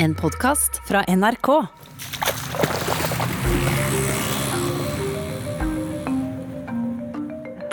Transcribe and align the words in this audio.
En 0.00 0.14
podkast 0.14 0.78
fra 0.88 1.02
NRK. 1.08 1.48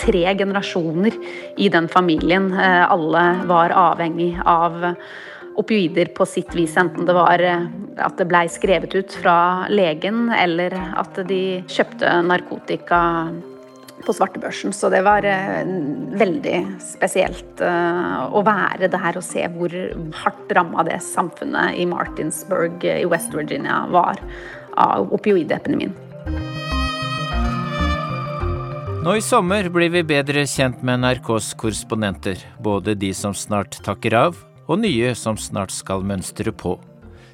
tre 0.05 0.35
generasjoner 0.37 1.13
i 1.57 1.69
den 1.69 1.87
familien. 1.87 2.51
Eh, 2.53 2.91
Alle 2.91 3.23
var 3.45 3.69
avhengig 3.69 4.35
av 4.45 4.93
opioider 5.57 6.05
på 6.05 6.25
sitt 6.29 6.53
vis, 6.55 6.75
enten 6.77 7.05
det 7.05 7.15
var 7.17 7.41
eh, 7.41 7.65
at 7.97 8.17
det 8.17 8.27
blei 8.29 8.45
skrevet 8.49 8.93
ut 8.93 9.17
fra 9.21 9.65
legen, 9.69 10.29
eller 10.29 10.73
at 10.97 11.17
de 11.25 11.63
kjøpte 11.65 12.11
narkotika 12.27 13.01
på 14.05 14.15
svartebørsen. 14.15 14.73
Så 14.75 14.89
det 14.93 15.01
var 15.05 15.25
eh, 15.27 15.65
veldig 16.19 16.59
spesielt 16.83 17.61
eh, 17.63 18.21
å 18.29 18.43
være 18.45 18.89
der 18.93 19.19
og 19.19 19.25
se 19.25 19.45
hvor 19.55 19.75
hardt 20.23 20.55
ramma 20.57 20.85
det 20.87 21.01
samfunnet 21.05 21.79
i 21.81 21.87
Martinsburg 21.89 22.85
i 22.85 23.03
West 23.09 23.35
Virginia 23.35 23.83
var 23.91 24.21
av 24.75 25.13
opioidepidemien. 25.15 25.95
Nå 29.05 29.13
i 29.19 29.21
sommer 29.21 29.67
blir 29.69 29.91
vi 29.93 30.01
bedre 30.01 30.47
kjent 30.49 30.79
med 30.81 31.03
NRKs 31.03 31.51
korrespondenter, 31.61 32.39
både 32.57 32.95
de 32.97 33.11
som 33.13 33.35
snart 33.37 33.77
takker 33.85 34.15
av, 34.17 34.39
og 34.65 34.81
nye 34.81 35.11
som 35.13 35.37
snart 35.37 35.69
skal 35.69 36.01
mønstre 36.01 36.49
på. 36.49 36.79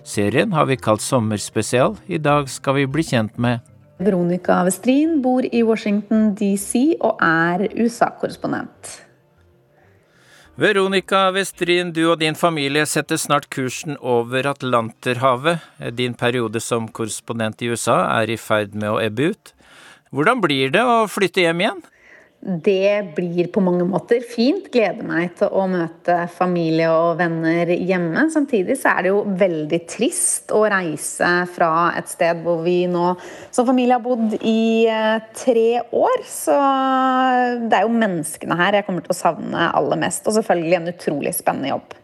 Serien 0.03 0.51
har 0.51 0.67
vi 0.67 0.75
kalt 0.75 0.99
Sommerspesial. 0.99 1.95
I 2.11 2.19
dag 2.19 2.49
skal 2.51 2.75
vi 2.75 2.89
bli 2.91 3.05
kjent 3.07 3.39
med 3.39 3.61
Veronica 4.01 4.63
Westrin 4.65 5.19
bor 5.21 5.45
i 5.45 5.61
Washington 5.63 6.31
DC 6.33 6.97
og 7.05 7.21
er 7.21 7.67
USA-korrespondent. 7.77 8.97
Veronica 10.61 11.29
Westrin, 11.31 11.93
du 11.93 12.03
og 12.11 12.19
din 12.21 12.35
familie 12.35 12.83
setter 12.89 13.17
snart 13.17 13.47
kursen 13.53 13.95
over 14.01 14.49
Atlanterhavet. 14.49 15.61
Din 15.97 16.13
periode 16.13 16.59
som 16.59 16.89
korrespondent 16.89 17.61
i 17.61 17.69
USA 17.71 18.01
er 18.19 18.33
i 18.33 18.37
ferd 18.41 18.75
med 18.75 18.89
å 18.89 18.99
ebbe 19.01 19.31
ut. 19.31 19.53
Hvordan 20.11 20.41
blir 20.43 20.73
det 20.73 20.83
å 20.83 21.05
flytte 21.07 21.45
hjem 21.45 21.63
igjen? 21.63 21.81
Det 22.41 23.13
blir 23.15 23.47
på 23.53 23.61
mange 23.61 23.85
måter 23.85 24.23
fint. 24.25 24.65
Gleder 24.73 25.05
meg 25.05 25.35
til 25.37 25.51
å 25.53 25.67
møte 25.69 26.23
familie 26.33 26.87
og 26.89 27.19
venner 27.19 27.69
hjemme. 27.69 28.23
Samtidig 28.33 28.79
så 28.81 28.95
er 28.95 29.05
det 29.05 29.11
jo 29.11 29.19
veldig 29.37 29.79
trist 29.85 30.49
å 30.57 30.63
reise 30.73 31.29
fra 31.53 31.91
et 31.99 32.09
sted 32.09 32.41
hvor 32.41 32.63
vi 32.65 32.87
nå 32.89 33.13
som 33.53 33.69
familie 33.69 33.99
har 33.99 34.01
bodd 34.01 34.39
i 34.41 34.87
eh, 34.89 35.21
tre 35.37 35.83
år. 35.85 36.25
Så 36.25 36.57
det 37.61 37.77
er 37.77 37.85
jo 37.85 38.01
menneskene 38.01 38.57
her 38.57 38.79
jeg 38.79 38.89
kommer 38.89 39.05
til 39.05 39.13
å 39.13 39.21
savne 39.21 39.69
aller 39.69 40.01
mest. 40.01 40.25
Og 40.25 40.39
selvfølgelig 40.41 40.79
en 40.79 40.93
utrolig 40.95 41.37
spennende 41.37 41.75
jobb. 41.75 41.97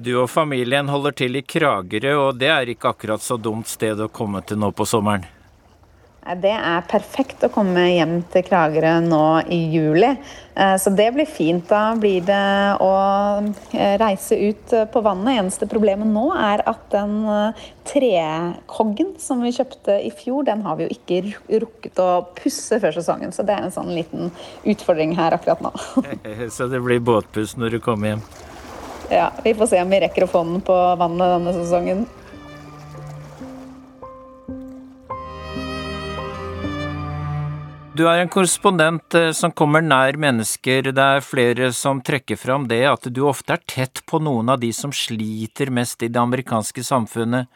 Du 0.00 0.14
og 0.18 0.30
familien 0.32 0.88
holder 0.88 1.20
til 1.20 1.36
i 1.38 1.44
Kragerø, 1.46 2.16
og 2.24 2.40
det 2.40 2.48
er 2.50 2.72
ikke 2.72 2.96
akkurat 2.96 3.22
så 3.22 3.36
dumt 3.36 3.68
sted 3.70 4.00
å 4.00 4.08
komme 4.08 4.40
til 4.42 4.58
nå 4.58 4.72
på 4.74 4.88
sommeren. 4.88 5.35
Det 6.26 6.50
er 6.50 6.86
perfekt 6.90 7.44
å 7.46 7.50
komme 7.54 7.84
hjem 7.92 8.16
til 8.32 8.42
Kragerø 8.48 8.96
nå 9.04 9.26
i 9.54 9.58
juli. 9.70 10.08
Eh, 10.58 10.74
så 10.82 10.90
det 10.90 11.06
blir 11.14 11.28
fint. 11.30 11.62
Da 11.70 11.94
blir 11.94 12.24
det 12.26 12.46
å 12.82 12.90
eh, 13.70 13.94
reise 14.00 14.34
ut 14.34 14.74
på 14.90 15.02
vannet. 15.06 15.38
Eneste 15.44 15.68
problemet 15.70 16.10
nå 16.10 16.24
er 16.34 16.64
at 16.66 16.82
den 16.90 17.14
eh, 17.30 17.62
trekoggen 17.86 19.14
som 19.22 19.44
vi 19.46 19.54
kjøpte 19.54 20.00
i 20.02 20.10
fjor, 20.10 20.48
den 20.50 20.66
har 20.66 20.80
vi 20.80 20.88
jo 20.88 20.96
ikke 20.96 21.20
rukket 21.62 22.02
å 22.02 22.10
pusse 22.34 22.80
før 22.82 22.98
sesongen. 22.98 23.30
Så 23.30 23.46
det 23.46 23.54
er 23.54 23.68
en 23.68 23.76
sånn 23.76 23.94
liten 23.94 24.34
utfordring 24.66 25.14
her 25.20 25.38
akkurat 25.38 25.62
nå. 25.62 25.74
Så 26.56 26.66
det 26.72 26.82
blir 26.82 27.06
båtpuss 27.06 27.54
når 27.60 27.78
du 27.78 27.82
kommer 27.84 28.16
hjem? 28.16 28.26
Ja, 29.14 29.30
vi 29.44 29.54
får 29.54 29.66
se 29.70 29.82
om 29.82 29.90
vi 29.94 30.02
rekker 30.02 30.26
å 30.26 30.30
få 30.30 30.42
den 30.42 30.62
på 30.66 30.74
vannet 30.98 31.36
denne 31.36 31.52
sesongen. 31.54 32.06
Du 37.96 38.02
er 38.04 38.18
en 38.20 38.28
korrespondent 38.28 39.14
eh, 39.16 39.30
som 39.32 39.52
kommer 39.56 39.80
nær 39.80 40.18
mennesker. 40.20 40.90
Det 40.92 41.04
er 41.16 41.22
flere 41.24 41.70
som 41.72 42.02
trekker 42.04 42.36
fram 42.36 42.66
det 42.68 42.82
at 42.90 43.06
du 43.14 43.22
ofte 43.24 43.54
er 43.54 43.62
tett 43.70 44.02
på 44.10 44.20
noen 44.20 44.50
av 44.52 44.60
de 44.60 44.68
som 44.76 44.92
sliter 44.92 45.70
mest 45.72 46.04
i 46.04 46.10
det 46.12 46.20
amerikanske 46.20 46.84
samfunnet. 46.84 47.48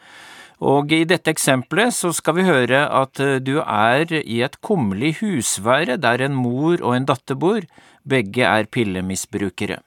Og 0.61 0.93
i 0.95 1.03
dette 1.09 1.29
eksempelet 1.29 1.93
så 1.93 2.13
skal 2.15 2.39
vi 2.39 2.47
høre 2.47 2.81
at 3.03 3.21
eh, 3.21 3.37
du 3.43 3.59
er 3.61 4.15
i 4.21 4.41
et 4.41 4.57
kummerlig 4.65 5.17
husvære 5.19 5.99
der 6.01 6.25
en 6.25 6.37
mor 6.39 6.79
og 6.79 6.95
en 6.95 7.09
datter 7.11 7.37
bor. 7.37 7.61
Begge 8.01 8.47
er 8.47 8.65
pillemisbrukere. 8.65 9.81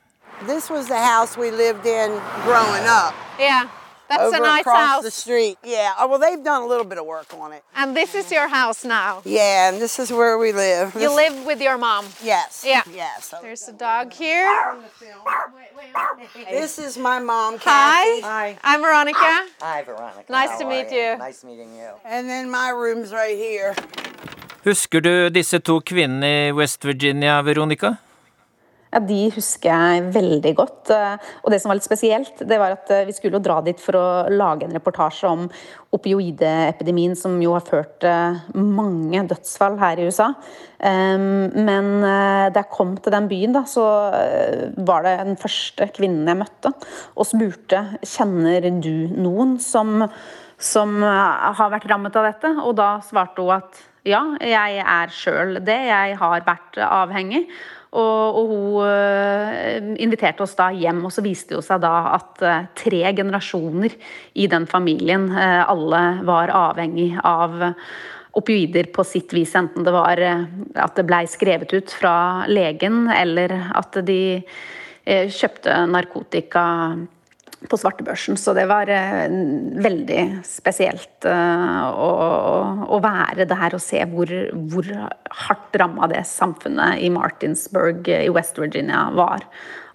This 0.46 0.70
was 0.70 0.86
the 0.86 1.02
house 1.02 1.38
we 1.40 1.50
lived 1.50 1.86
in 1.86 2.20
growing 2.44 2.86
up. 2.86 3.14
Yeah, 3.40 3.66
that's 4.08 4.22
over 4.22 4.36
a 4.36 4.40
nice 4.40 4.60
across 4.62 4.88
house. 4.88 5.02
the 5.04 5.10
street. 5.10 5.56
Yeah. 5.64 5.92
Oh, 5.98 6.08
well, 6.08 6.18
they've 6.18 6.42
done 6.42 6.62
a 6.62 6.66
little 6.66 6.84
bit 6.84 6.98
of 6.98 7.06
work 7.06 7.32
on 7.34 7.52
it. 7.52 7.62
And 7.74 7.96
this 7.96 8.14
is 8.14 8.30
your 8.30 8.48
house 8.48 8.84
now. 8.84 9.22
Yeah, 9.24 9.68
and 9.70 9.80
this 9.80 9.98
is 9.98 10.10
where 10.12 10.36
we 10.38 10.52
live. 10.52 10.94
You 10.94 11.08
This- 11.08 11.14
live 11.14 11.46
with 11.46 11.60
your 11.60 11.78
mom. 11.78 12.06
Yes. 12.22 12.62
Yeah. 12.66 12.82
Yes. 12.92 13.26
So 13.30 13.38
There's 13.42 13.66
a 13.68 13.72
dog 13.72 14.12
here. 14.12 14.48
This 16.50 16.78
is 16.78 16.96
my 16.98 17.18
mom, 17.18 17.58
Hi. 17.58 17.60
Kathy. 17.64 18.20
Hi. 18.22 18.58
I'm 18.62 18.80
Veronica. 18.80 19.46
Hi, 19.60 19.82
Veronica. 19.82 20.30
Nice 20.30 20.50
How 20.50 20.58
to 20.58 20.64
meet 20.66 20.90
you? 20.90 20.98
you. 21.12 21.16
Nice 21.18 21.44
meeting 21.44 21.74
you. 21.76 21.90
And 22.04 22.28
then 22.28 22.50
my 22.50 22.70
room's 22.70 23.12
right 23.12 23.36
here. 23.36 23.74
Husker 24.64 25.00
du 25.00 25.30
disse 25.30 25.60
to 25.62 25.80
kvinnene 25.80 26.48
i 26.48 26.52
West 26.52 26.82
Virginia, 26.82 27.42
Veronica? 27.42 27.98
Ja, 28.94 29.00
De 29.02 29.20
husker 29.34 29.72
jeg 29.72 30.04
veldig 30.14 30.54
godt. 30.56 30.90
eh, 30.94 31.16
Og 31.42 31.50
det 31.50 31.60
som 31.60 31.72
var 31.72 31.80
litt 31.80 31.88
spesielt, 31.88 32.38
det 32.46 32.58
var 32.60 32.76
at 32.76 32.90
eh, 32.94 33.04
vi 33.08 33.12
skulle 33.16 33.42
dra 33.42 33.60
dit 33.66 33.80
for 33.82 33.98
å 33.98 34.06
lage 34.30 34.68
en 34.68 34.76
reportasje 34.76 35.26
om 35.26 35.48
opioideepidemien, 35.94 37.16
som 37.18 37.36
jo 37.42 37.52
har 37.54 37.66
ført 37.66 38.02
mange 38.54 39.20
dødsfall 39.30 39.76
her 39.78 39.98
i 40.02 40.06
USA. 40.08 40.30
Men 40.84 41.90
eh, 42.04 42.50
da 42.52 42.62
jeg 42.62 42.70
kom 42.74 42.94
til 43.00 43.14
den 43.14 43.28
byen, 43.30 43.54
da, 43.56 43.62
så 43.68 43.84
eh, 44.18 44.64
var 44.86 45.06
det 45.06 45.16
den 45.22 45.38
første 45.40 45.88
kvinnen 45.94 46.28
jeg 46.28 46.40
møtte, 46.42 46.72
og 47.14 47.28
spurte 47.28 47.84
kjenner 48.02 48.68
du 48.82 49.08
noen 49.14 49.56
som, 49.62 50.04
som 50.58 50.98
eh, 51.02 51.54
har 51.60 51.72
vært 51.72 51.88
rammet 51.90 52.18
av 52.20 52.28
dette. 52.30 52.52
Og 52.64 52.74
da 52.78 52.96
svarte 53.06 53.42
hun 53.44 53.56
at 53.58 53.82
ja, 54.04 54.20
jeg 54.44 54.82
er 54.84 55.14
sjøl 55.16 55.58
det. 55.64 55.78
Jeg 55.88 56.18
har 56.20 56.44
vært 56.44 56.76
avhengig. 56.84 57.46
Og, 57.94 58.38
og 58.40 58.50
hun 58.50 58.88
eh, 58.88 59.92
inviterte 60.02 60.42
oss 60.42 60.56
da 60.58 60.70
hjem, 60.74 61.04
og 61.06 61.12
så 61.14 61.22
viste 61.22 61.54
det 61.54 61.62
seg 61.62 61.82
da 61.84 61.92
at 62.16 62.42
eh, 62.42 62.66
tre 62.74 63.02
generasjoner 63.14 63.94
i 64.34 64.48
den 64.50 64.66
familien, 64.70 65.28
eh, 65.30 65.62
alle 65.62 66.02
var 66.26 66.50
avhengig 66.50 67.12
av 67.22 67.70
opioider 68.34 68.90
på 68.90 69.04
sitt 69.06 69.30
vis, 69.36 69.52
enten 69.54 69.86
det 69.86 69.92
var 69.94 70.18
at 70.18 70.96
det 70.98 71.04
blei 71.06 71.22
skrevet 71.30 71.70
ut 71.70 71.92
fra 71.94 72.16
legen, 72.50 73.04
eller 73.14 73.52
at 73.78 74.00
de 74.02 74.42
kjøpte 75.04 75.76
narkotika 75.86 76.64
på 77.70 77.78
svartebørsen. 77.80 78.38
Så 78.40 78.54
det 78.56 78.66
var 78.70 78.90
eh, 78.92 79.26
veldig 79.84 80.22
spesielt 80.46 81.28
eh, 81.28 81.84
å, 81.90 82.10
å 82.88 83.02
være 83.04 83.48
der 83.50 83.76
og 83.76 83.82
se 83.82 84.02
hvor, 84.10 84.32
hvor 84.72 84.90
hardt 85.44 85.78
ramma 85.80 86.10
det 86.12 86.24
samfunnet 86.28 87.02
i 87.04 87.12
Martinsburg 87.14 88.08
i 88.12 88.28
West 88.34 88.60
Virginia 88.60 89.08
var 89.16 89.46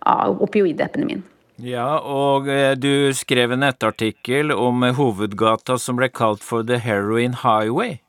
av 0.08 0.42
opioidepidemien. 0.44 1.24
Ja, 1.60 2.00
og 2.00 2.48
eh, 2.48 2.72
du 2.80 3.12
skrev 3.16 3.52
en 3.52 3.66
nettartikkel 3.66 4.54
om 4.56 4.84
eh, 4.88 4.96
hovedgata 4.96 5.76
som 5.82 5.98
ble 6.00 6.08
kalt 6.08 6.44
for 6.46 6.64
The 6.64 6.80
Heroin 6.80 7.36
Highway. 7.44 8.00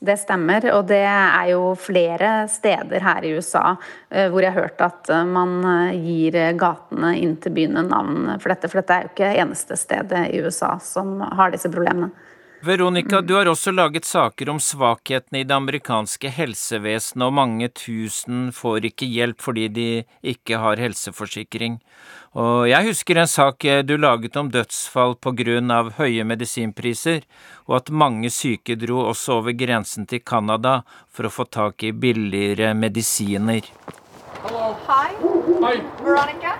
Det 0.00 0.14
stemmer, 0.16 0.64
og 0.72 0.86
det 0.88 1.02
er 1.04 1.50
jo 1.50 1.74
flere 1.76 2.46
steder 2.48 3.02
her 3.04 3.24
i 3.28 3.34
USA 3.36 3.74
eh, 4.08 4.30
hvor 4.32 4.40
jeg 4.40 4.54
har 4.54 4.64
hørt 4.64 4.80
at 4.80 5.10
eh, 5.12 5.26
man 5.28 5.58
eh, 5.60 5.98
gir 6.00 6.38
gatene 6.56 7.10
inn 7.20 7.34
til 7.36 7.52
byene 7.58 7.82
navn 7.84 8.30
for 8.40 8.48
dette. 8.48 8.70
For 8.72 8.80
dette 8.80 8.96
er 8.96 9.04
jo 9.04 9.10
ikke 9.12 9.32
eneste 9.42 9.76
stedet 9.76 10.22
i 10.32 10.40
USA 10.40 10.78
som 10.80 11.18
har 11.20 11.52
disse 11.52 11.68
problemene. 11.68 12.08
Veronica, 12.62 13.20
du 13.20 13.34
har 13.34 13.48
også 13.48 13.72
laget 13.72 14.04
saker 14.04 14.50
om 14.52 14.58
svakhetene 14.60 15.40
i 15.40 15.44
det 15.48 15.54
amerikanske 15.56 16.28
helsevesenet, 16.28 17.24
og 17.24 17.32
mange 17.32 17.70
tusen 17.72 18.50
får 18.52 18.90
ikke 18.90 19.08
hjelp 19.08 19.40
fordi 19.40 19.64
de 19.72 19.86
ikke 20.34 20.58
har 20.60 20.82
helseforsikring. 20.82 21.78
Og 22.36 22.68
jeg 22.68 22.90
husker 22.90 23.22
en 23.22 23.30
sak 23.32 23.64
du 23.88 23.94
laget 23.96 24.36
om 24.36 24.52
dødsfall 24.52 25.16
på 25.16 25.32
grunn 25.40 25.72
av 25.72 25.94
høye 25.96 26.26
medisinpriser, 26.28 27.24
og 27.64 27.80
at 27.80 27.90
mange 28.04 28.28
syke 28.28 28.76
dro 28.76 29.06
også 29.08 29.40
over 29.40 29.56
grensen 29.56 30.04
til 30.04 30.20
Canada 30.20 30.82
for 31.08 31.30
å 31.30 31.32
få 31.32 31.48
tak 31.48 31.80
i 31.88 31.96
billigere 31.96 32.74
medisiner. 32.76 33.72
Hi. 34.44 35.08
Hi, 35.64 35.76
Veronica. 36.04 36.58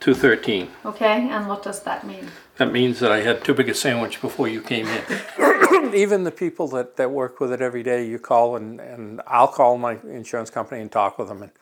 213. 0.00 0.68
Okay, 0.84 1.30
and 1.32 1.48
what 1.48 1.62
does 1.64 1.80
that 1.84 2.04
mean? 2.04 2.28
That 2.56 2.72
means 2.72 3.00
that 3.00 3.10
I 3.10 3.20
had 3.22 3.42
too 3.44 3.54
big 3.54 3.68
a 3.68 3.74
sandwich 3.74 4.20
before 4.20 4.48
you 4.48 4.62
came 4.62 4.86
in. 4.86 5.94
Even 5.94 6.24
the 6.24 6.30
people 6.30 6.68
that, 6.68 6.96
that 6.96 7.10
work 7.10 7.40
with 7.40 7.52
it 7.52 7.60
every 7.60 7.82
day, 7.82 8.06
you 8.06 8.18
call 8.18 8.56
and, 8.56 8.80
and 8.80 9.20
I'll 9.26 9.48
call 9.48 9.76
my 9.76 9.98
insurance 10.04 10.50
company 10.50 10.80
and 10.80 10.90
talk 10.90 11.18
with 11.18 11.28
them 11.28 11.42
and 11.42 11.52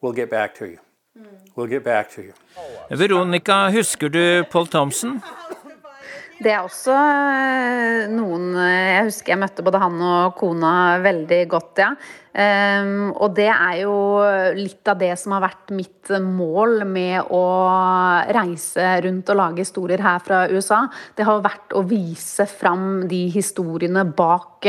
we'll 0.00 0.12
get 0.12 0.30
back 0.30 0.54
to 0.56 0.66
you. 0.66 0.78
Hmm. 1.18 1.24
We'll 1.56 1.66
get 1.66 1.82
back 1.82 2.10
to 2.12 2.22
you. 2.22 2.32
Veronica, 2.90 3.70
husker 3.72 4.08
du 4.08 4.44
Paul 4.44 4.66
Thompson? 4.66 5.22
Det 6.36 6.50
er 6.52 6.60
også 6.60 6.92
eh, 6.92 8.10
noen 8.12 8.50
eh, 8.60 8.92
Jeg 8.92 9.06
husker 9.08 9.32
jeg 9.32 9.40
møtte 9.40 9.64
både 9.64 9.80
han 9.80 9.96
og 10.04 10.34
kona 10.36 10.72
veldig 11.04 11.40
godt, 11.48 11.80
ja. 11.80 11.90
Um, 12.36 13.14
og 13.16 13.32
det 13.38 13.46
er 13.48 13.78
jo 13.80 13.94
litt 14.58 14.84
av 14.92 14.98
det 15.00 15.14
som 15.16 15.32
har 15.32 15.46
vært 15.46 15.70
mitt 15.72 16.10
mål 16.20 16.82
med 16.84 17.30
å 17.32 17.40
reise 18.36 18.90
rundt 19.06 19.32
og 19.32 19.38
lage 19.40 19.64
historier 19.64 20.02
her 20.04 20.20
fra 20.20 20.42
USA. 20.52 20.82
Det 21.16 21.24
har 21.24 21.40
vært 21.40 21.72
å 21.72 21.80
vise 21.88 22.44
fram 22.50 23.06
de 23.08 23.22
historiene 23.32 24.04
bak 24.04 24.68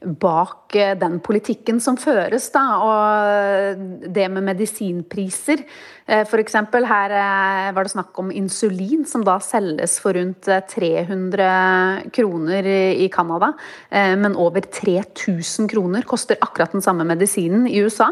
bak 0.00 0.72
den 1.00 1.18
politikken 1.20 1.80
som 1.82 1.98
føres. 2.00 2.48
Da. 2.54 2.64
Og 2.80 4.10
det 4.14 4.28
med 4.32 4.46
medisinpriser. 4.46 5.64
Eh, 6.10 6.24
F.eks. 6.24 6.56
her 6.88 7.14
eh, 7.14 7.70
var 7.76 7.86
det 7.86 7.92
snakk 7.92 8.18
om 8.18 8.32
insulin, 8.34 9.04
som 9.06 9.24
da 9.26 9.36
selges 9.44 9.98
for 10.02 10.16
rundt 10.16 10.48
300 10.48 12.10
kroner 12.14 12.66
i 12.96 13.08
Canada. 13.12 13.52
Men 13.90 14.36
over 14.38 14.64
3000 14.64 15.68
kroner 15.70 16.06
koster 16.08 16.38
akkurat 16.40 16.72
den 16.72 16.82
samme 16.82 17.04
medisinen 17.08 17.66
i 17.68 17.80
USA. 17.82 18.08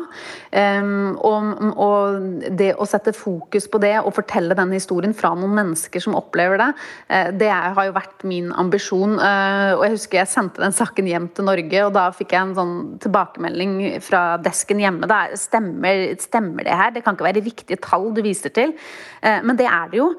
Og 1.28 2.28
det 2.58 2.70
å 2.76 2.86
sette 2.88 3.14
fokus 3.16 3.68
på 3.70 3.80
det 3.82 3.94
og 4.00 4.14
fortelle 4.16 4.56
den 4.58 4.74
historien 4.76 5.14
fra 5.16 5.32
noen 5.38 5.56
mennesker 5.56 6.02
som 6.02 6.16
opplever 6.18 6.60
det, 6.60 6.68
eh, 7.08 7.30
det 7.38 7.50
har 7.50 7.88
jo 7.88 7.96
vært 7.96 8.26
min 8.28 8.52
ambisjon. 8.52 9.18
Og 9.18 9.84
jeg 9.84 9.96
husker 9.96 10.22
jeg 10.22 10.32
sendte 10.32 10.62
den 10.62 10.76
saken 10.76 11.08
hjem 11.08 11.28
til 11.34 11.48
Norge, 11.78 11.86
og 11.86 11.94
da 11.94 12.08
fikk 12.14 12.32
jeg 12.34 12.42
en 12.42 12.54
sånn 12.56 12.76
tilbakemelding 13.02 14.00
fra 14.04 14.38
desken 14.42 14.80
hjemme. 14.82 15.08
Da, 15.08 15.28
stemmer, 15.38 16.16
stemmer 16.20 16.66
det 16.66 16.78
her? 16.78 16.94
Det 16.94 17.04
kan 17.04 17.16
ikke 17.16 17.28
være 17.28 17.44
riktige 17.44 17.78
tall 17.82 18.10
du 18.14 18.22
viser 18.24 18.50
til. 18.54 18.74
Men 19.22 19.56
det 19.58 19.68
er 19.68 19.92
det 19.92 20.00
jo. 20.00 20.10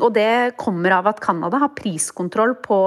Og 0.00 0.10
det 0.14 0.56
kommer 0.60 0.98
av 0.98 1.06
at 1.12 1.22
Canada 1.24 1.58
har 1.62 1.74
priskontroll 1.76 2.56
på 2.62 2.80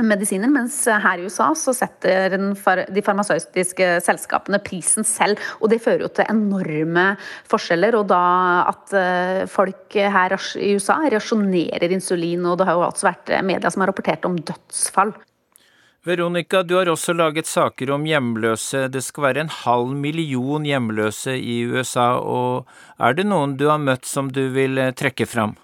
medisiner, 0.00 0.48
mens 0.48 0.86
her 0.86 1.18
i 1.18 1.26
USA 1.26 1.48
så 1.58 1.74
setter 1.76 2.36
de 2.38 3.02
farmasøytiske 3.04 3.88
selskapene 4.06 4.60
prisen 4.64 5.04
selv. 5.04 5.40
Og 5.60 5.72
det 5.72 5.80
fører 5.82 6.06
jo 6.06 6.12
til 6.14 6.30
enorme 6.30 7.16
forskjeller, 7.50 7.98
og 7.98 8.06
da 8.12 8.22
at 8.70 8.94
folk 9.50 9.98
her 9.98 10.36
i 10.62 10.76
USA 10.78 11.00
rasjonerer 11.10 11.90
insulin. 11.96 12.46
Og 12.46 12.60
det 12.60 12.70
har 12.70 12.78
jo 12.78 12.86
også 12.86 13.10
vært 13.10 13.34
media 13.44 13.72
som 13.72 13.84
har 13.84 13.92
rapportert 13.92 14.30
om 14.30 14.38
dødsfall. 14.38 15.12
Veronica, 16.02 16.62
du 16.62 16.78
har 16.78 16.88
også 16.88 17.12
laget 17.12 17.44
saker 17.44 17.90
om 17.92 18.06
hjemløse. 18.08 18.86
Det 18.88 19.02
skal 19.04 19.24
være 19.26 19.42
en 19.42 19.50
halv 19.52 19.90
million 19.92 20.64
hjemløse 20.64 21.34
i 21.36 21.60
USA. 21.68 22.16
og 22.16 22.64
Er 22.98 23.12
det 23.12 23.26
noen 23.28 23.58
du 23.60 23.66
har 23.68 23.76
møtt 23.76 24.08
som 24.08 24.30
du 24.32 24.48
vil 24.48 24.80
trekke 24.96 25.28
fram? 25.28 25.58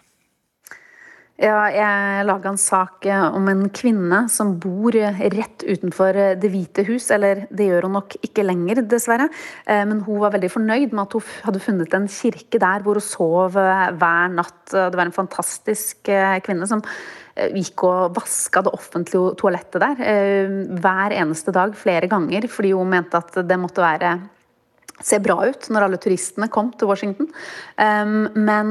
Ja, 1.36 1.66
jeg 1.68 2.24
laga 2.24 2.48
en 2.48 2.56
sak 2.56 3.04
om 3.36 3.48
en 3.52 3.66
kvinne 3.76 4.22
som 4.32 4.54
bor 4.56 4.94
rett 4.96 5.64
utenfor 5.68 6.16
Det 6.40 6.48
hvite 6.48 6.84
hus. 6.88 7.10
Eller 7.12 7.42
det 7.52 7.66
gjør 7.68 7.88
hun 7.88 7.98
nok 7.98 8.16
ikke 8.24 8.44
lenger, 8.46 8.80
dessverre. 8.88 9.28
Men 9.68 10.00
hun 10.06 10.22
var 10.22 10.32
veldig 10.32 10.48
fornøyd 10.54 10.94
med 10.96 11.02
at 11.04 11.16
hun 11.18 11.26
hadde 11.44 11.60
funnet 11.60 11.96
en 11.98 12.08
kirke 12.08 12.60
der 12.62 12.80
hvor 12.86 12.96
hun 12.96 13.04
sov 13.04 13.52
hver 13.52 14.32
natt. 14.32 14.62
Det 14.72 14.96
var 14.96 15.04
en 15.04 15.12
fantastisk 15.18 16.08
kvinne 16.08 16.68
som 16.70 16.80
gikk 17.36 17.84
og 17.84 18.16
vaska 18.16 18.62
det 18.64 18.72
offentlige 18.72 19.34
toalettet 19.36 19.82
der 19.82 20.00
hver 20.80 21.12
eneste 21.18 21.52
dag, 21.52 21.76
flere 21.76 22.08
ganger, 22.08 22.48
fordi 22.48 22.72
hun 22.72 22.88
mente 22.88 23.20
at 23.20 23.36
det 23.44 23.60
måtte 23.60 23.84
være 23.84 24.14
se 25.04 25.18
bra 25.20 25.36
ut 25.44 25.68
når 25.72 25.86
alle 25.86 25.98
turistene 26.00 26.48
kom 26.52 26.70
til 26.78 26.88
Washington. 26.88 27.28
Men 27.76 28.70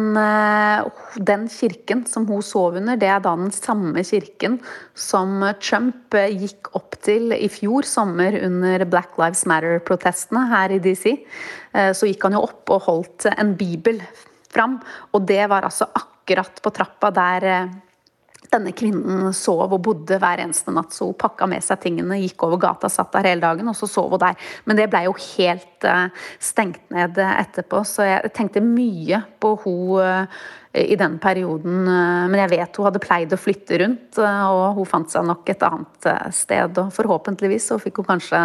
den 1.30 1.46
kirken 1.54 2.06
som 2.10 2.26
hun 2.30 2.42
sov 2.46 2.80
under, 2.80 2.98
det 3.00 3.10
er 3.12 3.22
da 3.24 3.36
den 3.38 3.54
samme 3.54 4.02
kirken 4.08 4.58
som 4.98 5.44
Trump 5.62 6.16
gikk 6.16 6.72
opp 6.78 6.98
til 7.06 7.36
i 7.36 7.50
fjor 7.52 7.86
sommer 7.88 8.40
under 8.42 8.88
Black 8.90 9.20
Lives 9.22 9.46
Matter-protestene 9.50 10.48
her 10.50 10.74
i 10.76 10.82
DC. 10.84 11.14
Så 11.94 12.10
gikk 12.10 12.26
han 12.26 12.38
jo 12.40 12.46
opp 12.48 12.74
og 12.74 12.86
holdt 12.90 13.30
en 13.36 13.54
bibel 13.60 14.02
fram, 14.50 14.80
og 15.14 15.28
det 15.30 15.44
var 15.52 15.68
altså 15.68 15.92
akkurat 15.94 16.62
på 16.64 16.74
trappa 16.74 17.12
der 17.14 17.50
denne 18.56 18.74
kvinnen 18.76 19.30
sov 19.36 19.68
og 19.68 19.84
bodde 19.86 20.18
hver 20.22 20.42
eneste 20.42 20.74
natt. 20.74 20.96
Så 20.96 21.10
hun 21.10 21.18
pakka 21.20 21.48
med 21.52 21.64
seg 21.66 21.84
tingene, 21.84 22.18
gikk 22.24 22.48
over 22.48 22.60
gata, 22.66 22.90
satt 22.92 23.14
der 23.14 23.30
hele 23.30 23.44
dagen, 23.46 23.70
og 23.70 23.78
så 23.78 23.90
sov 23.92 24.16
hun 24.16 24.24
der. 24.24 24.36
Men 24.66 24.80
det 24.80 24.90
blei 24.92 25.06
jo 25.06 25.16
helt 25.38 25.88
stengt 26.42 26.84
ned 26.96 27.20
etterpå, 27.22 27.84
så 27.86 28.08
jeg 28.08 28.34
tenkte 28.36 28.64
mye 28.66 29.22
på 29.44 29.54
hun 29.66 30.28
i 30.76 30.98
den 31.00 31.20
perioden. 31.24 31.86
Men 31.86 32.36
jeg 32.42 32.52
vet 32.56 32.80
hun 32.80 32.90
hadde 32.90 33.04
pleid 33.04 33.32
å 33.36 33.40
flytte 33.40 33.80
rundt, 33.84 34.20
og 34.20 34.80
hun 34.80 34.90
fant 34.90 35.14
seg 35.14 35.28
nok 35.28 35.52
et 35.54 35.64
annet 35.64 36.10
sted. 36.36 36.80
Og 36.82 36.94
forhåpentligvis 36.96 37.70
så 37.72 37.80
fikk 37.80 38.02
hun 38.02 38.10
kanskje 38.16 38.42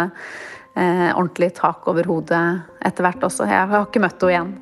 ordentlig 0.71 1.51
tak 1.57 1.87
over 1.91 2.07
hodet 2.07 2.43
etter 2.87 3.03
hvert 3.03 3.25
også. 3.27 3.49
Jeg 3.49 3.71
har 3.73 3.87
ikke 3.89 4.03
møtt 4.05 4.21
henne 4.23 4.35
igjen. 4.37 4.53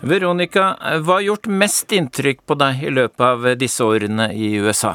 Veronica, 0.00 0.72
hva 1.04 1.18
har 1.18 1.26
gjort 1.26 1.46
mest 1.52 1.92
inntrykk 1.92 2.38
på 2.48 2.56
deg 2.56 2.84
i 2.88 2.92
løpet 2.94 3.20
av 3.20 3.42
disse 3.60 3.84
årene 3.84 4.30
i 4.32 4.54
USA? 4.56 4.94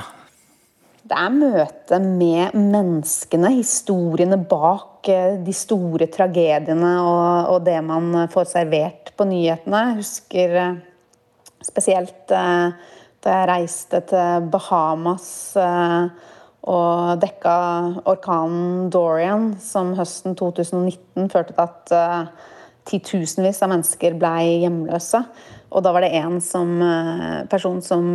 Det 1.06 1.13
er 1.13 1.36
møtet 1.36 2.02
med 2.02 2.56
menneskene, 2.57 3.52
historiene 3.54 4.40
bak 4.50 5.06
de 5.06 5.54
store 5.54 6.07
tragediene 6.10 6.96
og, 7.04 7.52
og 7.54 7.60
det 7.68 7.78
man 7.86 8.25
får 8.34 8.48
servert 8.50 9.12
på 9.13 9.28
nyhetene. 9.30 9.84
Jeg 9.92 10.00
husker 10.00 10.57
spesielt 11.62 12.25
da 12.25 12.74
jeg 13.22 13.50
reiste 13.52 14.02
til 14.10 14.50
Bahamas 14.50 15.30
og 16.66 17.22
dekka 17.22 17.56
orkanen 18.10 18.90
Dorian, 18.90 19.52
som 19.62 19.94
høsten 20.00 20.34
2019 20.34 21.30
førte 21.30 21.54
til 21.54 21.66
at 21.69 21.96
titusenvis 22.85 23.61
av 23.65 23.71
mennesker 23.73 24.17
ble 24.19 24.33
hjemløse. 24.63 25.21
Og 25.75 25.83
da 25.83 25.91
var 25.91 26.05
det 26.05 26.13
en 26.15 26.37
som, 26.39 26.69
person 27.51 27.81
som 27.83 28.05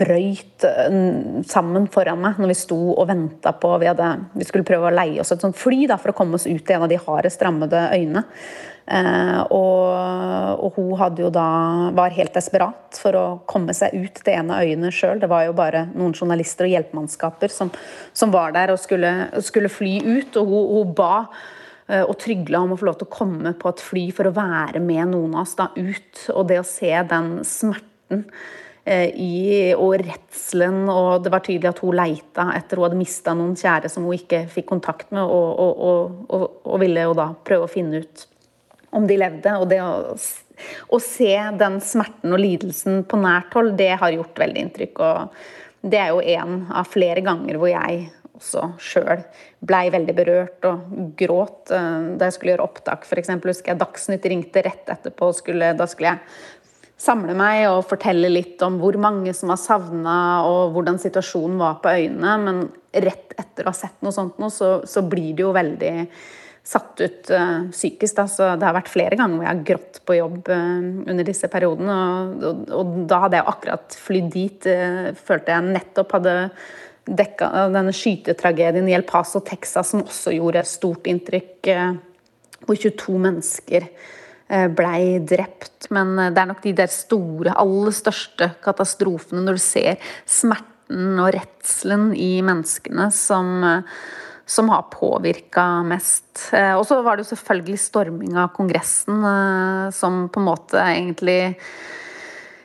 brøyt 0.00 0.64
sammen 1.50 1.88
foran 1.92 2.22
meg 2.22 2.38
når 2.40 2.52
vi 2.54 2.56
sto 2.56 2.78
og 2.94 3.04
venta 3.10 3.52
på 3.52 3.74
vi, 3.82 3.90
hadde, 3.90 4.08
vi, 4.38 4.46
skulle 4.48 4.64
prøve 4.64 4.88
å 4.88 4.94
leie 4.94 5.20
oss 5.20 5.34
et 5.34 5.44
sånt 5.44 5.58
fly 5.58 5.84
da, 5.90 5.98
for 6.00 6.14
å 6.14 6.16
komme 6.16 6.38
oss 6.38 6.48
ut 6.48 6.70
i 6.70 6.76
en 6.76 6.86
av 6.86 6.92
de 6.92 7.00
hardest 7.02 7.44
rammede 7.44 7.82
øyene. 7.92 8.24
Eh, 8.82 9.40
og, 9.54 10.66
og, 10.66 10.78
hun 10.78 11.32
da, 11.32 11.46
var 11.94 12.16
helt 12.16 12.34
desperat 12.34 12.98
for 12.98 13.16
å 13.18 13.24
komme 13.46 13.74
seg 13.76 13.94
ut 13.94 14.22
til 14.24 14.34
en 14.34 14.50
av 14.54 14.66
øyene 14.66 14.90
sjøl. 14.94 15.20
Det 15.22 15.30
var 15.30 15.46
jo 15.46 15.56
bare 15.56 15.86
noen 15.92 16.16
journalister 16.16 16.66
og 16.66 16.74
hjelpemannskaper 16.74 17.52
som, 17.52 17.70
som 18.16 18.34
var 18.34 18.56
der 18.56 18.74
og 18.74 18.80
skulle, 18.82 19.12
skulle 19.44 19.70
fly 19.72 19.98
ut. 20.02 20.40
Og 20.40 20.50
hun, 20.50 20.72
hun 20.78 20.96
ba 20.98 21.14
og 22.00 22.14
trygla 22.22 22.62
om 22.64 22.72
å 22.72 22.78
få 22.80 22.86
lov 22.88 22.98
til 23.00 23.08
å 23.08 23.12
komme 23.12 23.52
på 23.60 23.68
et 23.68 23.82
fly 23.84 24.06
for 24.16 24.28
å 24.28 24.34
være 24.36 24.80
med 24.80 25.10
noen 25.12 25.34
av 25.36 25.44
oss 25.44 25.54
da 25.58 25.68
ut. 25.76 26.24
Og 26.32 26.46
det 26.48 26.60
å 26.62 26.66
se 26.66 26.92
den 27.10 27.34
smerten 27.44 28.24
i, 28.82 29.72
og 29.76 30.00
redselen, 30.00 30.88
og 30.90 31.22
det 31.22 31.30
var 31.30 31.44
tydelig 31.46 31.70
at 31.70 31.82
hun 31.84 31.94
leita 31.94 32.48
etter 32.56 32.80
hun 32.80 32.88
hadde 32.88 32.98
mista 32.98 33.34
noen 33.38 33.52
kjære 33.58 33.92
som 33.92 34.08
hun 34.08 34.16
ikke 34.16 34.40
fikk 34.50 34.66
kontakt 34.72 35.12
med, 35.14 35.22
og, 35.22 35.60
og, 35.62 36.16
og, 36.32 36.48
og 36.66 36.82
ville 36.82 37.04
jo 37.06 37.14
da 37.14 37.28
prøve 37.46 37.68
å 37.68 37.70
finne 37.70 38.02
ut 38.02 38.24
om 38.92 39.06
de 39.08 39.18
levde. 39.18 39.56
Og 39.58 39.68
det 39.70 39.80
å, 39.82 40.14
å, 40.14 41.00
se 41.02 41.34
den 41.58 41.80
smerten 41.84 42.34
og 42.34 42.42
lidelsen 42.42 43.02
på 43.08 43.20
nært 43.20 43.54
hold, 43.56 43.74
det 43.80 43.94
har 44.00 44.14
gjort 44.14 44.42
veldig 44.44 44.66
inntrykk. 44.66 45.02
Og 45.02 45.88
det 45.92 46.00
er 46.00 46.12
jo 46.12 46.24
en 46.36 46.58
av 46.70 46.90
flere 46.90 47.24
ganger 47.24 47.58
hvor 47.60 47.72
jeg 47.72 48.10
også 48.42 48.66
sjøl 48.82 49.22
blei 49.62 49.86
veldig 49.94 50.14
berørt 50.18 50.66
og 50.66 50.96
gråt 51.18 51.70
da 51.70 52.26
jeg 52.26 52.34
skulle 52.34 52.56
gjøre 52.56 52.66
opptak. 52.66 53.06
For 53.06 53.20
eksempel, 53.20 53.52
husker 53.54 53.72
jeg 53.72 53.80
Dagsnytt 53.80 54.26
ringte 54.26 54.64
rett 54.66 54.90
etterpå. 54.90 55.30
Skulle, 55.38 55.70
da 55.78 55.86
skulle 55.86 56.16
jeg 56.16 56.24
samle 57.02 57.34
meg 57.36 57.64
og 57.70 57.86
fortelle 57.90 58.30
litt 58.30 58.62
om 58.66 58.78
hvor 58.82 58.96
mange 59.00 59.32
som 59.34 59.50
var 59.52 59.60
savna 59.60 60.16
og 60.46 60.76
hvordan 60.76 61.00
situasjonen 61.02 61.58
var 61.62 61.80
på 61.82 61.94
øyene. 61.96 62.36
Men 62.44 62.62
rett 62.92 63.34
etter 63.38 63.66
å 63.66 63.72
ha 63.72 63.76
sett 63.76 63.98
noe 64.04 64.14
sånt, 64.14 64.38
så, 64.54 64.74
så 64.88 65.04
blir 65.06 65.32
det 65.38 65.46
jo 65.46 65.54
veldig 65.56 65.94
satt 66.62 67.00
ut 67.02 67.32
uh, 67.34 67.64
psykisk. 67.72 68.20
Da. 68.20 68.28
Så 68.30 68.52
det 68.58 68.68
har 68.68 68.76
vært 68.76 68.92
flere 68.92 69.18
ganger 69.18 69.40
hvor 69.40 69.48
jeg 69.48 69.54
har 69.56 69.64
grått 69.72 69.98
på 70.06 70.18
jobb 70.18 70.52
uh, 70.52 70.84
under 71.10 71.26
disse 71.26 71.50
periodene. 71.50 71.96
Og, 71.96 72.46
og, 72.50 72.62
og, 72.78 72.94
da 73.10 73.24
hadde 73.24 73.40
jeg 73.40 73.50
akkurat 73.54 73.98
flydd 74.04 74.30
dit. 74.36 74.70
Uh, 74.70 75.10
følte 75.26 75.56
jeg 75.56 75.74
nettopp 75.74 76.16
hadde 76.18 76.36
dekka 77.06 77.50
denne 77.74 77.94
skytetragedien 77.96 78.88
i 78.88 78.96
El 78.96 79.06
Paso, 79.08 79.42
Texas, 79.44 79.92
som 79.92 80.04
også 80.04 80.34
gjorde 80.36 80.64
stort 80.68 81.08
inntrykk. 81.10 81.70
Hvor 82.62 82.78
22 82.78 83.18
mennesker 83.18 83.88
blei 84.76 85.16
drept. 85.26 85.88
Men 85.90 86.14
det 86.30 86.38
er 86.38 86.50
nok 86.50 86.60
de 86.62 86.74
der 86.78 86.90
store, 86.92 87.56
aller 87.58 87.94
største 87.96 88.52
katastrofene 88.62 89.42
når 89.42 89.58
du 89.58 89.62
ser 89.64 90.12
smerten 90.28 91.18
og 91.18 91.32
redselen 91.34 92.10
i 92.14 92.36
menneskene 92.44 93.08
som, 93.16 93.64
som 94.46 94.68
har 94.68 94.88
påvirka 94.92 95.64
mest. 95.86 96.50
Eh, 96.52 96.74
og 96.76 96.84
så 96.86 97.00
var 97.02 97.16
det 97.16 97.26
jo 97.26 97.32
selvfølgelig 97.32 97.80
storming 97.80 98.36
av 98.36 98.52
Kongressen 98.56 99.24
eh, 99.24 99.88
som 99.94 100.26
på 100.32 100.42
en 100.42 100.48
måte 100.48 100.80
egentlig 100.82 101.54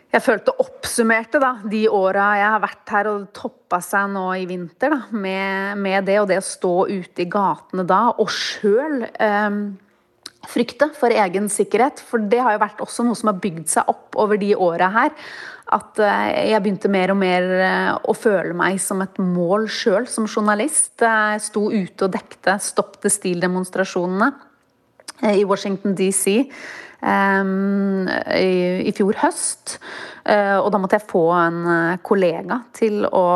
jeg 0.07 0.23
følte 0.23 0.53
oppsummerte 0.63 1.39
da, 1.43 1.57
de 1.67 1.81
åra 1.91 2.29
jeg 2.39 2.51
har 2.53 2.61
vært 2.63 2.93
her, 2.95 3.09
og 3.11 3.25
toppa 3.35 3.81
seg 3.83 4.13
nå 4.13 4.29
i 4.39 4.45
vinter 4.49 4.93
da, 4.93 5.01
med, 5.11 5.81
med, 5.83 6.07
det 6.07 6.21
og 6.21 6.29
det 6.31 6.39
å 6.39 6.47
stå 6.47 6.75
ute 6.87 7.25
i 7.25 7.27
gatene 7.31 7.83
da, 7.87 8.05
og 8.15 8.31
sjøl 8.31 9.03
eh, 9.03 9.59
frykte 10.47 10.89
for 10.95 11.11
egen 11.11 11.51
sikkerhet. 11.51 11.99
For 12.07 12.23
det 12.23 12.39
har 12.39 12.55
jo 12.55 12.63
vært 12.63 12.81
også 12.85 13.03
noe 13.03 13.19
som 13.19 13.33
har 13.33 13.43
bygd 13.43 13.67
seg 13.75 13.91
opp 13.91 14.15
over 14.19 14.39
de 14.39 14.53
åra 14.55 14.89
her. 14.95 15.13
At 15.75 15.99
eh, 15.99 16.53
jeg 16.53 16.63
begynte 16.63 16.91
mer 16.91 17.11
og 17.11 17.19
mer 17.19 17.51
eh, 17.59 17.93
å 17.99 18.15
føle 18.15 18.55
meg 18.55 18.79
som 18.79 19.03
et 19.03 19.19
mål 19.19 19.67
sjøl 19.67 20.07
som 20.07 20.27
journalist. 20.29 20.93
Jeg 21.03 21.43
sto 21.43 21.67
ute 21.67 22.07
og 22.07 22.15
dekte 22.15 22.55
Stopp 22.63 23.01
the 23.03 23.11
Steal-demonstrasjonene 23.11 24.31
eh, 25.25 25.41
i 25.41 25.47
Washington 25.47 25.97
DC 25.99 26.39
i, 27.03 28.87
i, 28.87 28.93
fjor 28.95 29.19
høst. 29.21 29.77
Uh, 30.27 30.57
og 30.59 30.71
da 30.73 30.79
måtte 30.81 30.97
jeg 30.97 31.07
få 31.07 31.23
en 31.37 31.59
uh, 31.63 31.99
kollega 32.03 32.59
til 32.75 33.05
å 33.05 33.27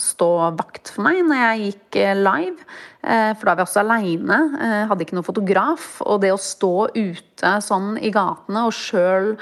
stå 0.00 0.30
vakt 0.58 0.90
for 0.90 1.04
meg 1.06 1.20
når 1.28 1.42
jeg 1.42 1.68
gikk 1.68 2.00
live. 2.18 2.64
for 3.04 3.44
da 3.44 3.52
var 3.52 3.58
vi 3.58 3.62
også 3.66 3.80
aleine, 3.82 4.38
hadde 4.88 5.04
ikke 5.04 5.16
noen 5.18 5.26
fotograf. 5.26 5.88
Og 6.08 6.22
det 6.22 6.32
å 6.32 6.40
stå 6.40 6.88
ute 6.96 7.50
sånn 7.60 7.98
i 8.00 8.08
gatene 8.14 8.62
og 8.64 8.72
sjøl 8.72 9.34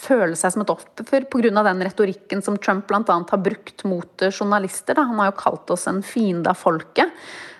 føle 0.00 0.38
seg 0.38 0.54
som 0.54 0.64
et 0.64 0.72
offer 0.72 1.28
pga. 1.28 1.62
den 1.66 1.84
retorikken 1.84 2.40
som 2.42 2.56
Trump 2.56 2.88
bl.a. 2.88 3.04
har 3.04 3.44
brukt 3.44 3.84
mot 3.84 4.24
journalister. 4.30 4.96
Da. 4.96 5.04
Han 5.10 5.20
har 5.20 5.30
jo 5.30 5.36
kalt 5.44 5.70
oss 5.76 5.86
en 5.92 6.00
fiende 6.02 6.48
av 6.48 6.56
folket. 6.56 7.12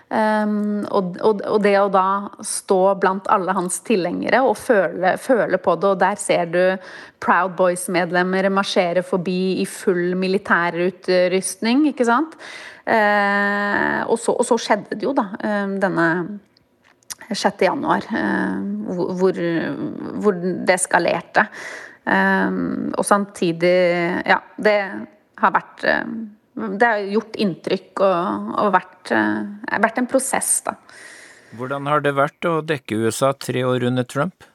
Um, 0.09 0.87
og, 0.89 1.19
og, 1.21 1.41
og, 1.45 1.59
det 1.61 1.75
å 1.77 1.89
da 1.93 2.31
stå 2.41 2.95
blant 2.97 3.27
alle 3.29 3.53
hans 3.53 3.75
tilhengere 3.85 4.39
og 4.41 4.55
føle, 4.57 5.11
føle 5.21 5.59
på 5.61 5.75
det, 5.77 5.91
og 5.91 5.99
der 6.01 6.17
ser 6.17 6.49
du 6.49 6.63
Proud 7.21 7.53
Boys-medlemmer 7.59 8.47
marsjere 8.49 9.03
forbi 9.05 9.59
i 9.61 9.67
full 9.69 10.15
militærutrustning, 10.17 11.85
ikke 11.91 12.07
sant. 12.09 12.33
Uh, 12.89 14.01
og, 14.09 14.15
så, 14.17 14.33
og, 14.33 14.41
så, 14.49 14.57
skjedde 14.57 14.97
det 14.97 15.05
jo, 15.05 15.13
da, 15.13 15.27
um, 15.45 15.77
denne 15.83 16.07
6. 17.29 17.61
januar, 17.67 18.09
uh, 18.09 18.97
hvor, 19.21 19.43
hvor, 20.25 20.41
det 20.41 20.79
eskalerte. 20.79 21.45
Um, 22.09 22.89
og 22.97 23.05
samtidig 23.05 23.77
Ja, 24.25 24.41
det 24.57 24.77
har 25.37 25.53
vært 25.53 25.85
det 26.79 26.89
har 26.89 27.05
gjort 27.13 27.39
inntrykk 27.39 28.03
og, 28.03 28.51
og 28.63 28.73
vært, 28.75 29.13
uh, 29.15 29.79
vært, 29.79 30.01
en 30.01 30.09
prosess, 30.11 30.51
da. 30.65 30.75
Hvordan 31.57 31.87
har 31.89 32.03
det 32.05 32.13
vært 32.17 32.45
å 32.45 32.59
dekke 32.61 32.99
USA 33.05 33.31
tre 33.33 33.63
år 33.65 33.87
under 33.89 34.05
Trump? 34.05 34.45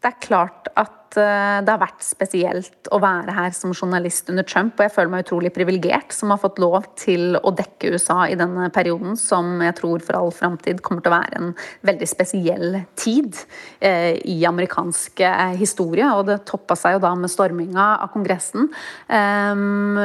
Det 0.00 0.08
er 0.14 0.22
klart 0.24 0.70
at 0.80 0.99
Eh, 1.18 1.58
det 1.64 1.72
har 1.72 1.80
vært 1.80 2.04
spesielt 2.04 2.90
å 2.94 3.00
være 3.02 3.34
her 3.34 3.54
som 3.56 3.72
journalist 3.74 4.30
under 4.30 4.46
Trump, 4.46 4.76
og 4.78 4.86
jeg 4.86 4.94
føler 4.94 5.12
meg 5.12 5.24
utrolig 5.24 5.52
privilegert 5.54 6.14
som 6.14 6.30
har 6.30 6.40
fått 6.42 6.60
lov 6.62 6.86
til 7.00 7.38
å 7.40 7.52
dekke 7.56 7.92
USA 7.94 8.24
i 8.30 8.38
denne 8.38 8.68
perioden, 8.74 9.16
som 9.18 9.58
jeg 9.64 9.76
tror 9.80 10.04
for 10.06 10.18
all 10.20 10.34
framtid 10.34 10.82
kommer 10.86 11.04
til 11.04 11.12
å 11.12 11.18
være 11.18 11.40
en 11.40 11.52
veldig 11.88 12.10
spesiell 12.10 12.80
tid 13.00 13.38
eh, 13.80 14.20
i 14.22 14.40
amerikansk 14.48 15.24
eh, 15.26 15.56
historie. 15.60 16.06
Og 16.14 16.28
det 16.30 16.42
toppa 16.48 16.78
seg 16.78 16.98
jo 16.98 17.04
da 17.06 17.14
med 17.18 17.32
storminga 17.32 17.92
av 18.04 18.12
Kongressen. 18.14 18.70
Eh, 19.10 19.64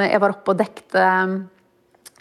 jeg 0.10 0.24
var 0.24 0.38
oppe 0.38 0.56
og 0.56 0.64
dekte 0.64 1.10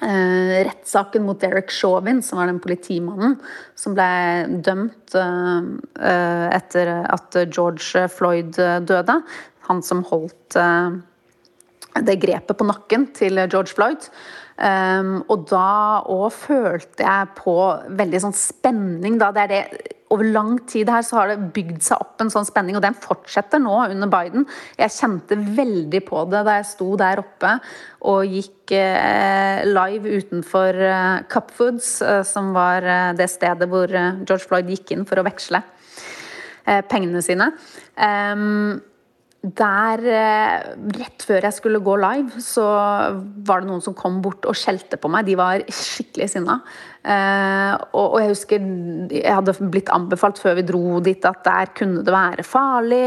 eh, 0.05 0.61
rettssaken 0.69 1.25
mot 1.27 1.41
Derek 1.41 1.73
Chauvin, 1.73 2.23
som 2.23 2.41
var 2.41 2.51
den 2.51 2.61
politimannen 2.63 3.39
som 3.79 3.97
ble 3.97 4.61
dømt 4.65 5.17
eh, 5.19 5.67
eh 6.13 6.47
etter 6.55 6.93
at 7.03 7.41
George 7.49 8.07
Floyd 8.13 8.55
døde. 8.87 9.19
Han 9.69 9.83
som 9.83 10.05
holdt 10.11 10.59
eh, 10.61 10.97
det 12.05 12.21
grepet 12.23 12.59
på 12.59 12.67
nakken 12.69 13.09
til 13.17 13.39
George 13.47 13.75
Floyd. 13.75 14.09
Um, 14.55 15.25
og 15.35 15.49
da 15.51 16.01
òg 16.07 16.29
følte 16.31 17.03
jeg 17.03 17.31
på 17.41 17.55
veldig 17.99 18.21
sånn 18.23 18.37
spenning. 18.39 19.17
Da. 19.19 19.33
Det 19.35 19.43
er 19.43 19.51
det 19.51 19.95
over 20.15 20.29
lang 20.35 20.57
tid 20.71 20.91
her 20.93 21.05
så 21.07 21.19
har 21.21 21.33
det 21.33 21.51
bygd 21.57 21.83
seg 21.85 22.01
opp 22.03 22.23
en 22.23 22.33
sånn 22.33 22.47
spenning, 22.49 22.79
og 22.79 22.85
den 22.85 22.97
fortsetter 22.97 23.63
nå 23.63 23.75
under 23.89 24.11
Biden. 24.11 24.47
Jeg 24.79 24.95
kjente 24.95 25.39
veldig 25.59 26.03
på 26.07 26.25
det 26.31 26.45
da 26.47 26.59
jeg 26.61 26.71
sto 26.71 26.93
der 27.01 27.23
oppe 27.25 27.57
og 28.05 28.35
gikk 28.37 28.75
eh, 28.77 29.65
live 29.67 30.17
utenfor 30.21 30.81
eh, 30.89 31.21
Cup 31.33 31.53
Foods, 31.57 31.97
eh, 32.05 32.23
som 32.29 32.53
var 32.57 32.87
det 33.19 33.29
stedet 33.33 33.69
hvor 33.71 33.91
George 33.91 34.45
Floyd 34.45 34.71
gikk 34.71 34.95
inn 34.95 35.07
for 35.09 35.21
å 35.21 35.27
veksle 35.27 35.63
pengene 36.89 37.21
sine. 37.21 37.51
Der, 39.45 40.01
rett 40.97 41.25
før 41.27 41.45
jeg 41.45 41.53
skulle 41.53 41.83
gå 41.85 41.99
live, 42.01 42.41
så 42.41 42.65
var 43.45 43.61
det 43.61 43.69
noen 43.69 43.83
som 43.85 43.97
kom 43.99 44.23
bort 44.25 44.47
og 44.49 44.57
skjelte 44.57 44.97
på 44.97 45.11
meg. 45.13 45.27
De 45.29 45.37
var 45.37 45.61
skikkelig 45.69 46.31
sinna. 46.33 46.57
Og, 47.05 48.07
og, 48.07 48.17
jeg 48.23 48.31
husker 48.31 48.65
jeg 49.13 49.37
hadde 49.37 49.57
blitt 49.69 49.93
anbefalt 49.93 50.41
før 50.41 50.57
vi 50.57 50.65
dro 50.65 51.03
dit 51.05 51.29
at 51.29 51.43
der 51.45 51.75
kunne 51.77 52.01
det 52.07 52.15
være 52.15 52.47
farlig, 52.49 53.05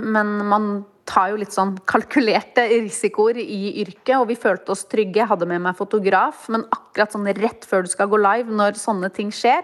men 0.00 0.32
man 0.48 0.70
tar 1.08 1.32
jo 1.32 1.38
litt 1.40 1.52
sånn 1.52 1.74
kalkulerte 1.88 2.64
risikoer 2.70 3.38
i 3.40 3.82
yrket, 3.82 4.14
og 4.16 4.28
vi 4.30 4.36
følte 4.40 4.72
oss 4.72 4.86
trygge. 4.88 5.20
Jeg 5.20 5.30
hadde 5.30 5.48
med 5.48 5.62
meg 5.64 5.76
fotograf, 5.78 6.46
men 6.52 6.64
akkurat 6.72 7.12
sånn 7.12 7.28
rett 7.38 7.66
før 7.68 7.84
du 7.84 7.90
skal 7.92 8.08
gå 8.12 8.20
live, 8.20 8.52
når 8.52 8.78
sånne 8.80 9.10
ting 9.14 9.32
skjer, 9.34 9.62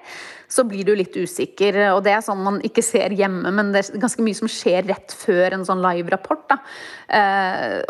så 0.50 0.64
blir 0.68 0.84
du 0.86 0.92
litt 0.98 1.16
usikker. 1.16 1.78
Og 1.94 2.02
det 2.04 2.14
er 2.16 2.24
sånn 2.26 2.44
man 2.44 2.60
ikke 2.66 2.84
ser 2.84 3.14
hjemme, 3.16 3.52
men 3.56 3.72
det 3.74 3.84
er 3.86 4.02
ganske 4.02 4.24
mye 4.24 4.36
som 4.36 4.50
skjer 4.50 4.88
rett 4.90 5.16
før 5.16 5.56
en 5.56 5.66
sånn 5.68 5.82
live-rapport. 5.84 6.56
Eh, 7.08 7.80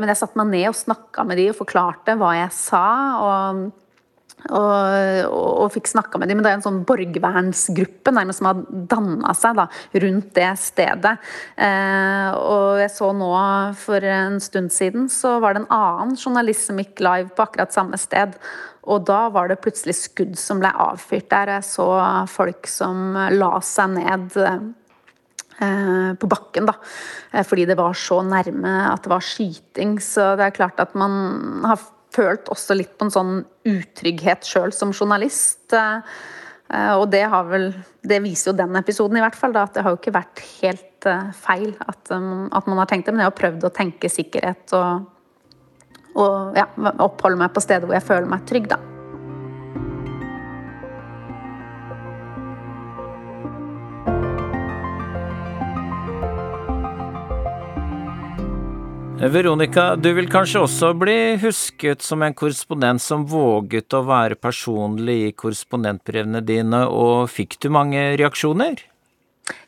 men 0.00 0.12
jeg 0.12 0.22
satte 0.22 0.40
meg 0.40 0.54
ned 0.54 0.70
og 0.70 0.80
snakka 0.80 1.26
med 1.26 1.40
de 1.40 1.50
og 1.50 1.60
forklarte 1.62 2.18
hva 2.20 2.34
jeg 2.38 2.54
sa. 2.56 2.86
og 3.20 3.68
og, 4.48 5.26
og, 5.28 5.50
og, 5.64 5.66
fikk 5.74 5.90
snakka 5.90 6.20
med 6.20 6.30
dem. 6.30 6.40
Men 6.40 6.46
det 6.46 6.52
er 6.52 6.58
en 6.58 6.64
sånn 6.64 6.80
borgervernsgruppe 6.88 8.14
nærmest 8.14 8.40
som 8.40 8.50
har 8.50 8.64
danna 8.90 9.34
seg 9.36 9.58
da, 9.60 9.66
rundt 10.04 10.32
det 10.38 10.48
stedet. 10.62 11.14
Eh, 11.60 12.30
og 12.40 12.80
jeg 12.80 12.94
så 12.94 13.12
nå 13.16 13.30
for 13.80 14.10
en 14.16 14.40
stund 14.42 14.72
siden 14.74 15.08
så 15.12 15.36
var 15.42 15.54
det 15.54 15.64
en 15.64 15.72
annen 15.76 16.16
journalist 16.16 16.70
som 16.70 16.80
gikk 16.80 17.02
live 17.04 17.34
på 17.36 17.46
akkurat 17.46 17.76
samme 17.76 18.00
sted. 18.00 18.36
Og 18.90 19.04
da 19.08 19.26
var 19.32 19.50
det 19.50 19.60
plutselig 19.60 19.98
skudd 19.98 20.36
som 20.40 20.60
ble 20.62 20.72
avfyrt 20.72 21.28
der. 21.32 21.56
Jeg 21.58 21.68
så 21.68 21.88
folk 22.32 22.68
som 22.70 23.18
la 23.36 23.52
seg 23.64 23.96
ned 23.98 24.38
eh, 25.60 26.12
på 26.16 26.30
bakken, 26.30 26.68
da. 26.70 26.78
Eh, 27.34 27.44
fordi 27.46 27.68
det 27.68 27.76
var 27.78 27.96
så 27.98 28.22
nærme 28.24 28.74
at 28.88 29.04
det 29.04 29.12
var 29.12 29.24
skyting. 29.24 29.98
Så 30.02 30.32
det 30.40 30.48
er 30.48 30.56
klart 30.56 30.80
at 30.80 30.96
man 30.98 31.66
har 31.68 31.82
følt 32.20 32.50
også 32.52 32.76
litt 32.76 32.92
på 32.98 33.08
en 33.08 33.14
sånn 33.14 33.32
utrygghet 33.68 34.46
sjøl 34.48 34.74
som 34.76 34.92
journalist. 34.92 35.72
Eh, 35.74 36.92
og 36.94 37.08
det 37.10 37.24
har 37.32 37.48
vel 37.50 37.72
Det 38.00 38.20
viser 38.22 38.52
jo 38.52 38.56
den 38.56 38.76
episoden, 38.78 39.18
i 39.18 39.24
hvert 39.24 39.38
fall. 39.38 39.56
Da, 39.56 39.66
at 39.66 39.74
det 39.76 39.84
har 39.84 39.94
jo 39.94 40.00
ikke 40.00 40.16
vært 40.16 40.44
helt 40.60 41.08
eh, 41.08 41.32
feil 41.36 41.74
at, 41.86 42.12
at 42.12 42.70
man 42.70 42.80
har 42.80 42.90
tenkt 42.90 43.08
det. 43.08 43.16
Men 43.16 43.24
jeg 43.24 43.32
har 43.32 43.40
prøvd 43.40 43.66
å 43.68 43.74
tenke 43.74 44.12
sikkerhet 44.12 44.76
og, 44.78 45.10
og 46.20 46.56
ja, 46.58 46.70
oppholde 46.98 47.40
meg 47.40 47.52
på 47.54 47.64
steder 47.64 47.88
hvor 47.88 47.98
jeg 47.98 48.08
føler 48.08 48.30
meg 48.30 48.48
trygg, 48.48 48.72
da. 48.72 48.80
Veronica, 59.20 59.96
du 60.00 60.14
vil 60.16 60.30
kanskje 60.32 60.62
også 60.64 60.94
bli 60.96 61.36
husket 61.42 62.00
som 62.00 62.22
en 62.24 62.32
korrespondent 62.32 63.02
som 63.04 63.26
våget 63.28 63.92
å 63.92 64.00
være 64.08 64.38
personlig 64.40 65.16
i 65.26 65.34
korrespondentbrevene 65.36 66.40
dine, 66.40 66.86
og 66.88 67.28
fikk 67.28 67.58
du 67.60 67.68
mange 67.68 68.00
reaksjoner? 68.16 68.80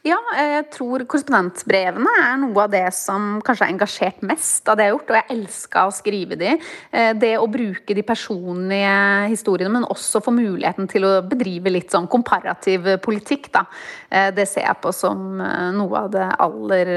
Ja, 0.02 0.16
jeg 0.34 0.64
tror 0.74 1.04
korrespondentbrevene 1.06 2.12
er 2.24 2.38
noe 2.42 2.64
av 2.64 2.72
det 2.72 2.88
som 2.96 3.36
kanskje 3.46 3.68
har 3.68 3.70
engasjert 3.70 4.24
mest 4.26 4.66
av 4.66 4.74
det 4.78 4.88
jeg 4.88 4.90
har 4.90 4.96
gjort. 4.96 5.12
Og 5.12 5.18
jeg 5.18 5.36
elska 5.36 5.84
å 5.86 5.92
skrive 5.94 6.38
de. 6.40 6.56
Eh, 6.90 7.12
det 7.14 7.36
å 7.38 7.46
bruke 7.50 7.94
de 7.94 8.02
personlige 8.06 8.96
historiene, 9.30 9.70
men 9.76 9.86
også 9.86 10.22
få 10.24 10.34
muligheten 10.34 10.90
til 10.90 11.06
å 11.06 11.12
bedrive 11.22 11.70
litt 11.70 11.94
sånn 11.94 12.10
komparativ 12.10 12.90
politikk, 13.04 13.52
da. 13.54 13.64
Eh, 14.10 14.32
det 14.34 14.48
ser 14.50 14.66
jeg 14.66 14.82
på 14.82 14.90
som 14.96 15.38
eh, 15.38 15.70
noe 15.78 16.02
av 16.02 16.10
det 16.18 16.26
aller 16.48 16.92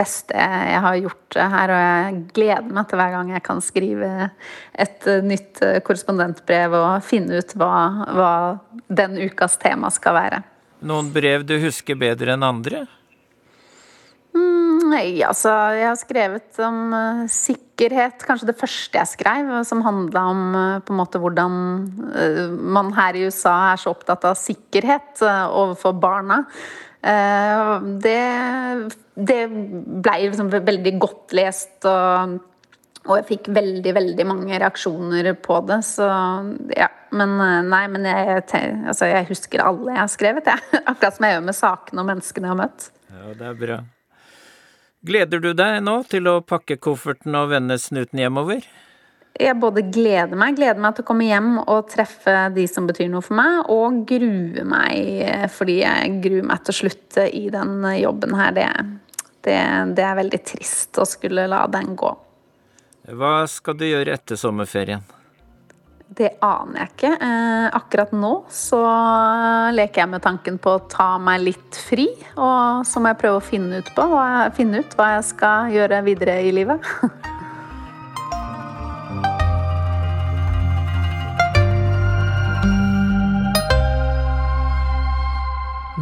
beste 0.00 0.48
jeg 0.48 0.82
har 0.88 0.98
gjort 1.02 1.40
her. 1.42 1.76
Og 1.76 1.84
jeg 1.84 2.26
gleder 2.40 2.72
meg 2.72 2.88
til 2.88 3.04
hver 3.04 3.16
gang 3.18 3.36
jeg 3.36 3.46
kan 3.52 3.64
skrive 3.64 4.12
et 4.72 5.12
nytt 5.28 5.60
korrespondentbrev 5.84 6.80
og 6.80 6.90
finne 7.04 7.44
ut 7.44 7.56
hva, 7.60 7.76
hva 8.16 8.34
den 8.88 9.20
ukas 9.28 9.60
tema 9.60 9.92
skal 9.92 10.22
være. 10.24 10.44
Noen 10.84 11.08
brev 11.14 11.44
du 11.46 11.56
husker 11.62 11.96
bedre 11.98 12.34
enn 12.34 12.44
andre? 12.44 12.84
Mm, 14.36 14.90
nei, 14.90 15.22
altså 15.24 15.52
Jeg 15.76 15.86
har 15.88 15.98
skrevet 16.00 16.58
om 16.64 16.80
uh, 16.92 17.22
sikkerhet, 17.32 18.24
kanskje 18.26 18.50
det 18.50 18.58
første 18.60 19.00
jeg 19.00 19.12
skrev, 19.14 19.52
som 19.68 19.84
handla 19.86 20.24
om 20.32 20.42
uh, 20.52 20.64
på 20.84 20.92
en 20.92 21.00
måte 21.00 21.20
hvordan 21.22 21.54
uh, 22.12 22.42
man 22.52 22.92
her 22.96 23.16
i 23.16 23.24
USA 23.28 23.54
er 23.72 23.80
så 23.80 23.94
opptatt 23.94 24.26
av 24.28 24.36
sikkerhet 24.40 25.24
overfor 25.24 25.96
barna. 26.00 26.42
Det, 27.06 28.20
det 29.14 29.42
blei 29.46 30.16
liksom 30.24 30.48
veldig 30.50 30.92
godt 30.98 31.34
lest, 31.38 31.76
og, 31.86 32.32
og, 33.06 33.16
jeg 33.20 33.26
fikk 33.30 33.50
veldig, 33.56 33.92
veldig 33.96 34.26
mange 34.28 34.60
reaksjoner 34.60 35.32
på 35.42 35.60
det. 35.68 35.80
Så 35.86 36.06
ja. 36.76 36.90
Men 37.16 37.36
nei, 37.70 37.84
men 37.88 38.04
jeg, 38.04 38.40
altså, 38.90 39.06
jeg 39.08 39.28
husker 39.28 39.62
alle 39.62 39.94
jeg 39.94 40.02
har 40.02 40.10
skrevet, 40.10 40.48
jeg. 40.50 40.80
Akkurat 40.90 41.16
som 41.16 41.26
jeg 41.28 41.36
gjør 41.36 41.44
med 41.46 41.56
sakene 41.56 42.02
og 42.02 42.08
menneskene 42.10 42.48
jeg 42.48 42.52
har 42.52 42.58
møtt. 42.64 42.88
Ja, 43.12 43.36
det 43.38 43.46
er 43.52 43.60
bra. 43.60 43.76
Gleder 45.06 45.40
du 45.40 45.52
deg 45.54 45.78
nå 45.86 46.00
til 46.10 46.26
å 46.26 46.40
pakke 46.42 46.80
kofferten 46.82 47.36
og 47.38 47.52
vende 47.52 47.78
snuten 47.78 48.20
hjemover? 48.20 48.66
Jeg 49.36 49.58
både 49.60 49.84
gleder 49.92 50.38
meg, 50.38 50.56
gleder 50.56 50.80
meg 50.80 50.96
til 50.96 51.04
å 51.04 51.08
komme 51.10 51.26
hjem 51.28 51.58
og 51.60 51.90
treffe 51.92 52.34
de 52.56 52.64
som 52.70 52.86
betyr 52.88 53.10
noe 53.12 53.24
for 53.24 53.36
meg, 53.36 53.68
og 53.72 54.00
gruer 54.08 54.64
meg 54.64 55.50
fordi 55.52 55.80
jeg 55.82 56.14
gruer 56.24 56.46
meg 56.48 56.62
til 56.64 56.72
å 56.72 56.78
slutte 56.80 57.26
i 57.28 57.44
den 57.52 57.84
jobben 58.00 58.32
her. 58.38 58.54
Det, 58.56 58.68
det, 59.44 59.58
det 59.98 60.06
er 60.06 60.20
veldig 60.22 60.40
trist 60.48 60.96
å 61.02 61.04
skulle 61.08 61.44
la 61.52 61.66
den 61.70 61.92
gå. 62.00 62.14
Hva 63.06 63.44
skal 63.46 63.76
du 63.78 63.84
gjøre 63.86 64.16
etter 64.16 64.38
sommerferien? 64.38 65.04
Det 66.06 66.32
aner 66.42 66.80
jeg 66.80 66.90
ikke. 66.90 67.12
Eh, 67.22 67.66
akkurat 67.78 68.12
nå 68.14 68.32
så 68.50 68.80
leker 69.74 70.02
jeg 70.02 70.10
med 70.10 70.22
tanken 70.24 70.58
på 70.62 70.74
å 70.74 70.82
ta 70.90 71.14
meg 71.22 71.44
litt 71.44 71.78
fri. 71.86 72.08
Og 72.34 72.82
så 72.86 73.02
må 73.02 73.12
jeg 73.12 73.20
prøve 73.20 73.38
å 73.38 73.46
finne 73.46 73.78
ut, 73.82 73.90
på, 73.94 74.06
finne 74.58 74.82
ut 74.82 74.98
hva 74.98 75.12
jeg 75.16 75.26
skal 75.30 75.74
gjøre 75.74 76.02
videre 76.06 76.40
i 76.46 76.52
livet. 76.54 76.82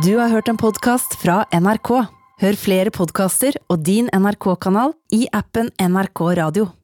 Du 0.05 0.19
har 0.19 0.29
hørt 0.29 0.51
en 0.51 0.59
podkast 0.61 1.15
fra 1.17 1.47
NRK. 1.55 1.91
Hør 2.43 2.57
flere 2.61 2.93
podkaster 2.93 3.57
og 3.73 3.87
din 3.87 4.11
NRK-kanal 4.13 4.93
i 5.17 5.23
appen 5.33 5.71
NRK 5.81 6.27
Radio. 6.43 6.75